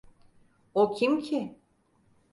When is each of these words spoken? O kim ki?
O 0.73 0.95
kim 0.95 1.21
ki? 1.21 1.41